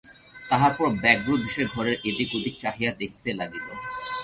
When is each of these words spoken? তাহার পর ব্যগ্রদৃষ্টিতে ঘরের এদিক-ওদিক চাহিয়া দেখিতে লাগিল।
তাহার 0.49 0.73
পর 0.77 0.87
ব্যগ্রদৃষ্টিতে 1.01 1.71
ঘরের 1.73 1.95
এদিক-ওদিক 2.09 2.55
চাহিয়া 2.57 2.91
দেখিতে 2.99 3.29
লাগিল। 3.39 3.67